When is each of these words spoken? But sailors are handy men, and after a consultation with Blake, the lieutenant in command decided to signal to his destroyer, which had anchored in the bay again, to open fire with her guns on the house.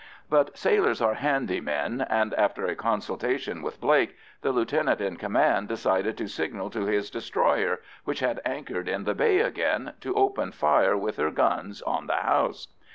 But 0.31 0.57
sailors 0.57 0.99
are 0.99 1.13
handy 1.13 1.59
men, 1.61 2.07
and 2.09 2.33
after 2.33 2.65
a 2.65 2.73
consultation 2.73 3.61
with 3.61 3.79
Blake, 3.79 4.17
the 4.41 4.51
lieutenant 4.51 4.99
in 4.99 5.15
command 5.15 5.67
decided 5.67 6.17
to 6.17 6.27
signal 6.27 6.71
to 6.71 6.85
his 6.85 7.11
destroyer, 7.11 7.81
which 8.03 8.21
had 8.21 8.41
anchored 8.43 8.89
in 8.89 9.03
the 9.03 9.13
bay 9.13 9.41
again, 9.41 9.93
to 10.01 10.15
open 10.15 10.53
fire 10.53 10.97
with 10.97 11.17
her 11.17 11.29
guns 11.29 11.83
on 11.83 12.07
the 12.07 12.15
house. 12.17 12.67